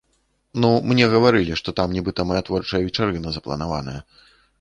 [0.61, 3.95] Ну, мне гаварылі, што там нібыта мая творчая вечарына запланаваная.